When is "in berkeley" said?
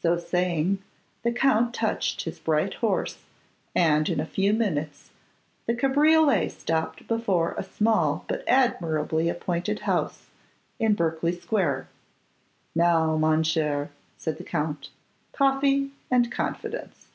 10.80-11.38